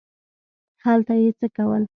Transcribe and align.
دلته 0.81 1.13
یې 1.21 1.29
څه 1.39 1.47
کول؟ 1.57 1.81